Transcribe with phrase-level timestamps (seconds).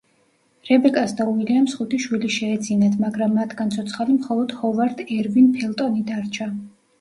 [0.67, 6.51] რებეკას და უილიამს ხუთი შვილი შეეძინათ, მაგრამ მათგან ცოცხალი მხოლოდ ჰოვარდ ერვინ ფელტონი დარჩა.